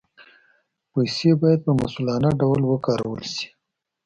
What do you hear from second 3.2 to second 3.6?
شي.